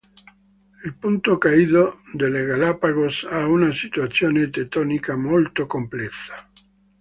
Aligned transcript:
Il 0.83 0.95
punto 0.95 1.37
caldo 1.37 1.99
delle 2.13 2.43
Galápagos 2.43 3.27
ha 3.29 3.45
una 3.45 3.71
situazione 3.71 4.49
tettonica 4.49 5.15
molto 5.15 5.67
complessa. 5.67 6.33